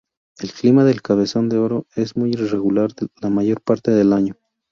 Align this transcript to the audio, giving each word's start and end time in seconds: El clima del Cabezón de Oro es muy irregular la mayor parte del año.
El 0.39 0.51
clima 0.51 0.83
del 0.83 1.03
Cabezón 1.03 1.47
de 1.47 1.59
Oro 1.59 1.85
es 1.95 2.17
muy 2.17 2.31
irregular 2.31 2.89
la 3.21 3.29
mayor 3.29 3.61
parte 3.61 3.91
del 3.91 4.13
año. 4.13 4.35